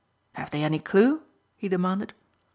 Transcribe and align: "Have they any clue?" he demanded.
"Have 0.33 0.49
they 0.49 0.63
any 0.63 0.79
clue?" 0.79 1.21
he 1.55 1.69
demanded. 1.69 2.13